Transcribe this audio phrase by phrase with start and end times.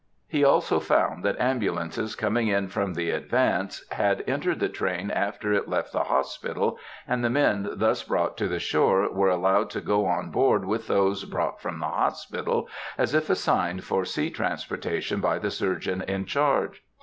[0.27, 5.53] He also found that ambulances coming in from the advance had entered the train after
[5.53, 9.79] it left the hospital, and the men thus brought to the shore were allowed to
[9.79, 12.67] go on board with those brought from the hospital,
[12.97, 16.81] as if assigned for sea transportation by the surgeon in charge.